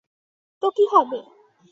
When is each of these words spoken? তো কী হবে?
তো 0.63 0.67
কী 0.75 0.85
হবে? 0.93 1.19